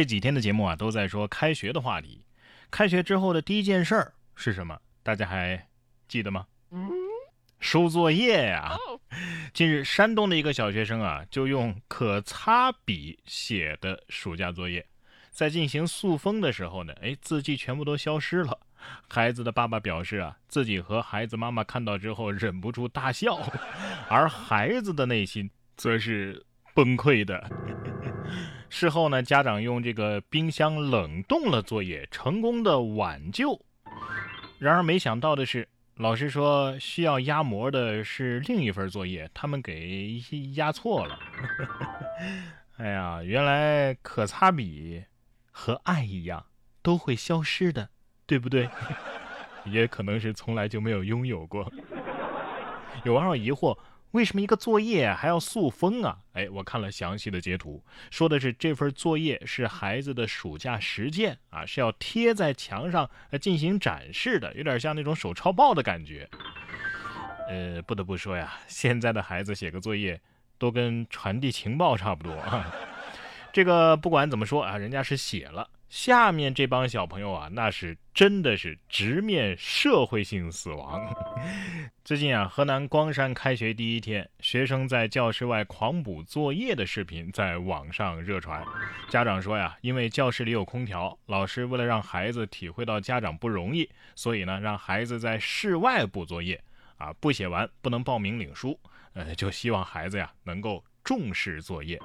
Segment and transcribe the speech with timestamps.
[0.00, 2.24] 这几天的节目啊，都在说开学的话题。
[2.70, 4.80] 开学之后的第一件事儿是什么？
[5.02, 5.68] 大家还
[6.08, 6.46] 记得吗？
[7.58, 8.74] 收作业呀！
[9.52, 14.86] 近日，山东的一个小学生啊，就用可擦笔写的暑假作业，
[15.30, 18.58] 在进行塑封的时候呢，哎，字迹全部都消失了。
[19.06, 23.38] 孩子的爸爸表示啊，自己和孩子妈妈看到之后忍不住大笑，
[24.08, 26.42] 而孩子的内心则是
[26.72, 27.46] 崩溃的。
[28.70, 33.60] 事后呢，家长用这个冰箱冷冻了作业，成功的挽救。
[34.58, 40.22] 然而没想到的是，老师说需要压模的是另一份作业，他们给
[40.54, 41.18] 压错了。
[42.78, 45.04] 哎呀，原来可擦笔
[45.50, 46.46] 和爱一样
[46.80, 47.90] 都会消失的。
[48.26, 48.70] 对不对？
[49.66, 51.68] 也可能是从来就没有拥有过。
[53.02, 53.76] 有网友疑惑，
[54.12, 56.18] 为什么一个作业还要塑封啊？
[56.32, 63.08] 哎，我看了详细的截图，说的是这份作业是孩子的暑假实践啊，是要贴在墙上
[63.40, 66.28] 进行展示的，有点像那种手抄报的感觉。
[67.48, 70.20] 呃，不得不说呀，现在的孩子写个作业
[70.58, 72.72] 都跟传递情报差不多啊。
[73.52, 75.68] 这个不管怎么说啊，人家是写了。
[75.90, 81.12] 下面这帮小朋友啊，那是真的是直面社会性死亡。
[82.04, 88.64] 最近啊，河南光山开学第一天，学生在教室外狂补作业的视频在网上热传。
[89.08, 96.62] 家长说呀，因为教室里有空调，老师为了让孩子体会到家长不容易，所以呢，让孩子在室外补作业
[96.98, 98.78] 啊，不写完不能报名领书。
[99.14, 101.98] 呃，就希望孩子呀能够重视作业。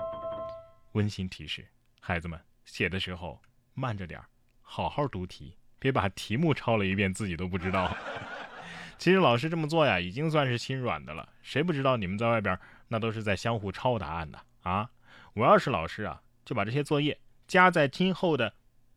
[0.93, 1.63] 温馨提示：
[1.99, 3.39] 孩子们写的时候。
[3.75, 4.25] 慢着点儿，
[4.61, 7.95] 好好读题，别把题目抄了一遍自己都不知道。
[8.97, 11.27] 其实老师这么做呀，已经算是心软的了。
[11.41, 14.89] 谁不知道你们在外边那都是在相互抄答案的啊？
[15.33, 18.53] 我要是老师啊，就把这些作业加在今后的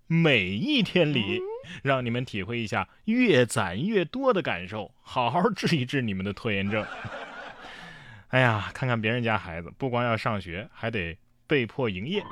[0.07, 1.41] 每一天里，
[1.83, 6.87] 让你们体会一下越攒越多的感受，好好治一治你们的拖延症。
[8.29, 11.19] 哎呀，看看别人家孩子，不光要上学，还得。
[11.49, 12.23] 被迫营业。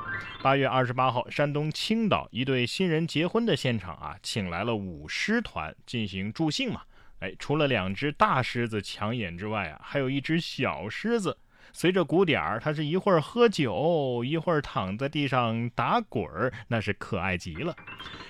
[0.42, 6.82] 八月二十八号，山东青岛一对新人结婚的现场啊，请来了舞狮团进行助兴嘛。
[7.20, 11.38] 哎，除了两只大狮子抢眼之外啊，还有一只小狮子，
[11.72, 17.74] 随着鼓点儿，它是一会儿喝酒，一会儿躺在地上打滚儿，那是可爱极了。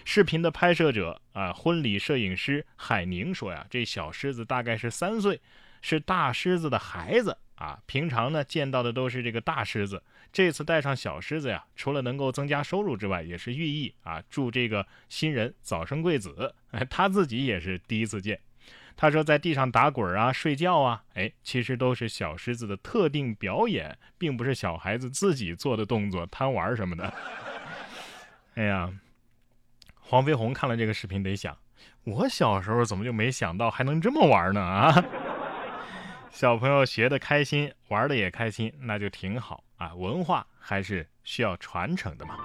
[0.05, 5.41] 视频的拍摄者啊，婚礼摄影师海宁说呀，这小狮子大概是三岁，
[5.83, 7.37] 是大狮子的孩子。
[7.57, 10.03] 啊，平常呢见到的都是这个大狮子，
[10.37, 16.55] 这次带上小狮子呀，除了能够增加收入之外，也是寓意啊，祝这个新人早生贵子。
[16.73, 18.39] 哎，他自己也是第一次见，
[18.97, 27.15] 他说在地上打滚啊、睡觉啊，哎，其实都是小狮子的特定表演，并不是小孩子自己做的动作、贪玩什么的。
[28.57, 28.93] 哎呀，
[29.99, 31.57] 黄飞鸿看了这个视频得想，
[32.05, 34.61] 我小时候怎么就没想到还能这么玩呢？
[34.61, 35.03] 啊！
[36.31, 39.95] 小朋友学的开心，玩的也开心，那就挺好啊。
[39.95, 42.37] 文化还是需要传承的嘛。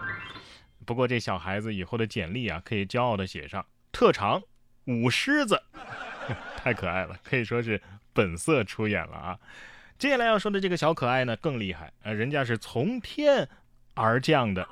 [0.86, 4.42] 不过这小孩子以后的简历啊，可以骄傲的写上特长
[4.86, 5.62] 舞狮子，
[6.58, 7.82] 太可爱了，可以说是
[8.14, 9.40] 本色出演了啊。
[10.00, 13.48] 接下来要说的这个小可爱呢，更厉害啊，人家是从天
[13.94, 14.68] 而降的。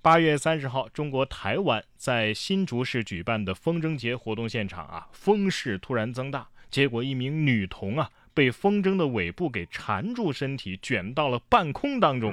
[0.00, 8.10] 八月三十号，中国台湾在新竹市举办的风筝节活动现场啊，风势突然增大，结果一名女童啊。
[8.38, 12.32] 被风筝的尾部给缠住，身体卷到了半空当中，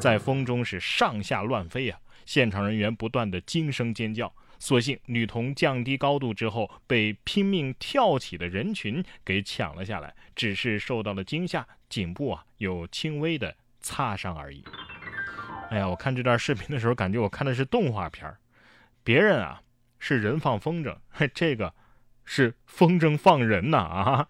[0.00, 2.00] 在风中是上下乱飞啊！
[2.24, 14.64] 现场人员不断的惊声尖叫，所幸女童降低高度之后，被拼命跳起的人群给抢了下来，只是受到了惊吓，颈部啊有轻微的擦伤而已。
[15.68, 18.34] 哎呀，我看这段视频的时候，感觉我看的是动画片
[19.04, 19.60] 别人啊
[19.98, 20.96] 是人放风筝，
[21.34, 21.74] 这个
[22.24, 24.26] 是风筝放人呐啊！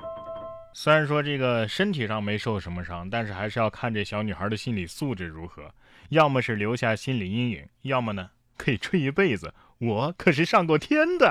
[0.74, 5.72] 虽然说这个身体上没受什么伤，但是还是要看这小女孩的心理素质如何。
[6.08, 9.52] 要么是留下心理阴影，要么呢可以吹一辈子。
[9.78, 11.28] 我可是上过天的，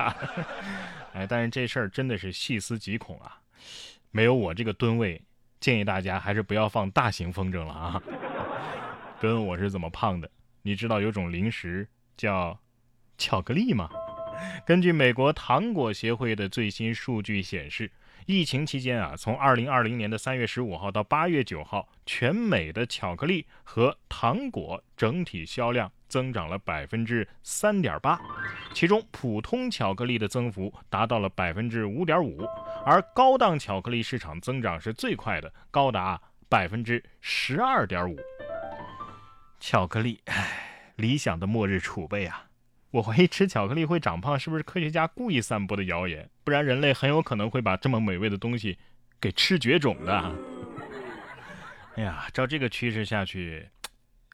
[1.14, 3.40] 哎，但是这事儿真的是细思极恐啊！
[4.12, 5.22] 没有我这个吨位，
[5.60, 8.02] 建议大家还是不要放大型风筝了啊。
[9.20, 10.30] 跟我是怎么胖的？
[10.64, 11.88] 你知道有种零食
[12.18, 12.60] 叫
[13.18, 13.90] 巧克力吗？
[14.66, 17.92] 根据美国糖果协会的最新数据显示。
[18.28, 28.22] 疫情期间啊，从二零二零年的三月十五号到八月九号，全美的巧克力和糖果整体销量增长了百分之三点八，
[28.76, 32.46] 其中普通巧克力的增幅达到了百分之五点五，
[32.86, 38.16] 而高档巧克力市场增长是最快的，高达百分之十二点五。
[39.60, 40.68] 巧克力，唉。
[40.98, 42.46] 理想的末日储备啊！
[42.92, 46.30] 我怀疑吃巧克力会长胖是不是科学家故意散播的谣言？
[46.44, 48.78] 不然人类很有可能会把这么美味的东西
[49.22, 50.36] 给吃绝种的。
[51.96, 53.66] 哎呀，照这个趋势下去，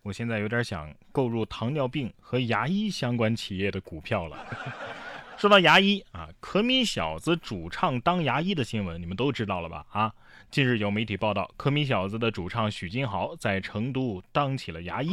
[0.01, 4.43] 我现在有点想购入糖尿病和牙医相关企业的股票了。
[5.37, 9.85] 说到牙医啊，可米小子主唱当牙医的新闻，你们都知道了吧？
[9.91, 10.11] 啊，
[10.49, 15.11] 近日有媒体报道，可米小子的主唱许金豪在成都当起了牙医。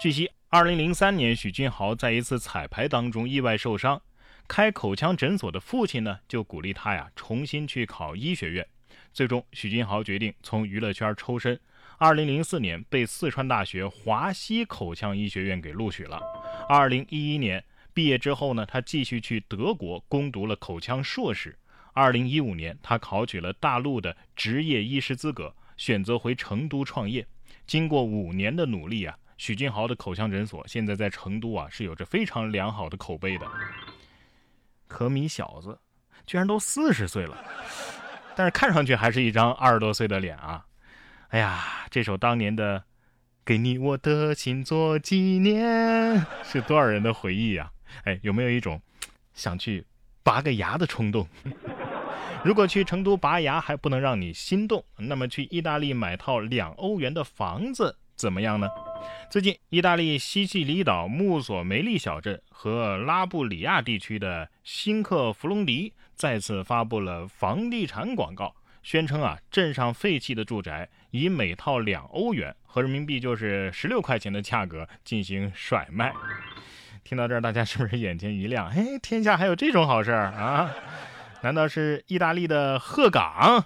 [0.00, 4.02] 据悉，2003年许君豪在一次彩排当中意外受伤，
[4.46, 8.66] 开口腔诊所的父亲呢就鼓励他呀重新去考医学院。
[9.12, 11.58] 最终，许君豪决定从娱乐圈抽身。
[11.98, 16.20] 2004年被四川大学华西口腔医学院给录取了。
[16.68, 17.64] 2011年。
[17.92, 21.58] 毕业之后呢，他继续去德国攻读了口腔硕士。
[21.92, 27.26] 二零一五年，他考取了大陆的执业医师资格，选择回成都创业。
[27.66, 33.46] 经过五年的努力啊，许俊豪的口腔诊所现在在成都啊是有着非常良好的口碑的。
[34.86, 35.78] 可米小子
[36.26, 37.42] 居然都四十岁了，
[38.36, 40.66] 但是看上去还是一张二十多岁的脸啊！
[41.28, 42.80] 哎呀，这首当年的
[43.42, 45.66] 《给你我的心做纪念》
[46.44, 47.72] 是多少人的回忆呀？
[48.04, 48.82] 哎，有没有一种
[49.32, 49.86] 想去
[50.22, 51.26] 拔个牙的冲动？
[52.44, 58.68] 如果去成都拔牙还不能让你心动，那么去意大利买套两欧元的房子怎么样呢？
[59.30, 76.12] 最近，意大利西西里岛穆索梅利小镇和拉布里亚地区的新克弗隆迪再次发布了房地产广告，宣称啊，镇上废弃的住宅以每套两欧元（合人民币就是十六块钱）的价格进行甩卖。
[77.04, 78.66] 听到这儿，大家是不是眼前一亮？
[78.68, 80.74] 哎，天下还有这种好事儿啊？
[81.42, 83.64] 难道是意大利的鹤岗？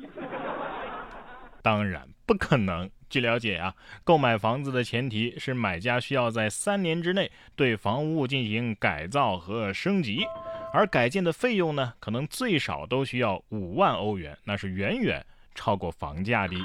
[1.62, 2.90] 当然不可能。
[3.14, 3.72] 据了解啊，
[4.02, 10.26] 购买房子的前提是买家需要在三年之内对房屋进行改造和升级，
[10.72, 15.24] 而改建的费用呢，可能最少都需要五万欧元，那是远远
[15.54, 16.56] 超过房价的。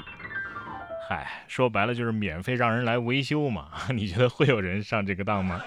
[1.08, 3.68] 嗨，说白了就是免费让人来维修嘛。
[3.94, 5.60] 你觉得会有人上这个当吗？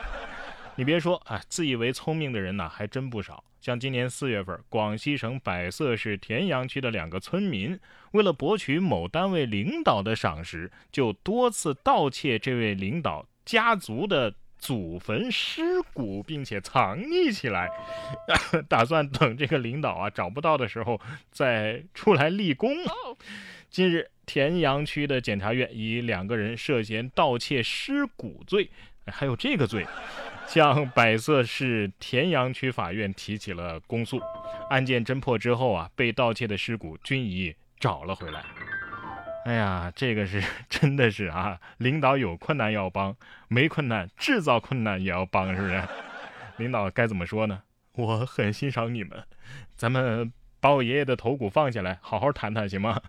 [0.76, 3.44] 你别说啊，自以为聪明的人呢还真不少。
[3.62, 7.80] 像今年四月份，广西省百色市田阳区的两个村民，
[8.12, 17.70] 为了博取某单位领导的赏识，就多次盗窃这位领导家族的祖坟尸骨，并且藏匿起来，
[18.68, 21.00] 打算等这个领导啊找不到的时候
[21.32, 22.76] 再出来立功。
[23.70, 28.70] 近日，田阳区的检察院以两个人涉嫌盗窃尸骨罪，
[29.06, 29.86] 还有这个罪。
[30.48, 34.22] 向百色市田阳区法院提起了公诉。
[34.70, 38.44] 案件侦破之后啊，被盗窃的尸骨均已找了回来。
[39.46, 43.16] 哎呀，这个是真的是啊，领导有困难要帮，
[43.48, 45.84] 没困难制造困难也要帮，是不是？
[46.58, 47.64] 领导该怎么说呢？
[47.96, 49.24] 我很欣赏你们，
[49.76, 53.02] 咱们把我爷爷的头骨放下来，好好谈谈，行吗？